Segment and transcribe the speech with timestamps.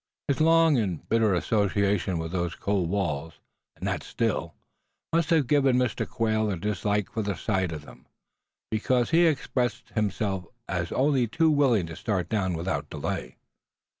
[0.27, 3.39] His long and bitter association with those cold walls,
[3.75, 4.55] and that Still,
[5.13, 6.09] must have given Mr.
[6.09, 8.07] Quail a dislike for the sight of them;
[8.71, 13.37] because he expressed himself as only too willing to start down without delay.